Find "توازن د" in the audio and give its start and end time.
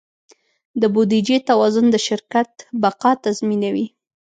1.49-1.95